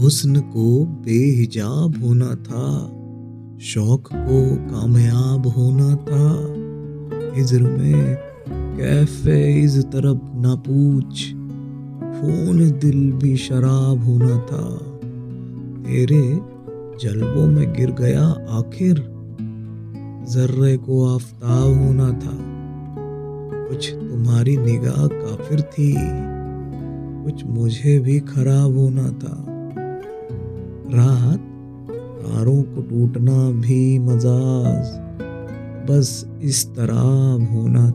हुस्न 0.00 0.40
को 0.40 0.84
बेहिजाब 0.84 2.04
होना 2.04 2.26
था, 2.26 2.66
शौक 3.60 4.08
को 4.12 4.56
कामयाब 4.56 5.46
होना 5.46 5.94
था। 5.94 6.28
हिजर 7.36 7.62
में 7.62 8.16
कैफ़े 8.48 9.62
इस 9.62 9.76
तरफ़ 9.78 10.18
ना 10.40 10.54
पूछ, 10.54 11.32
खून 12.14 12.70
दिल 12.70 13.12
भी 13.12 13.36
शराब 13.36 14.04
होना 14.04 14.36
था। 14.36 14.78
तेरे 15.82 16.40
जलबों 17.02 17.46
में 17.46 17.72
गिर 17.72 17.90
गया 17.90 18.24
आखिर, 18.50 19.04
जर्रे 20.28 20.76
को 20.76 21.14
आफ्ताब 21.14 21.76
होना 21.78 22.08
था। 22.12 22.36
कुछ 23.68 23.92
तुम्हारी 23.92 24.56
निगाह 24.56 25.06
काफिर 25.06 25.60
थी, 25.60 25.94
कुछ 27.24 27.44
मुझे 27.44 27.98
भी 27.98 28.20
खराब 28.20 28.76
होना 28.76 29.08
था। 29.08 29.46
रात 30.94 31.40
तारों 32.22 32.62
को 32.62 32.82
टूटना 32.82 33.50
भी 33.50 33.98
मजाज। 33.98 34.86
बस 35.90 36.26
इस 36.42 36.66
तरह 36.66 37.00
होना 37.52 37.89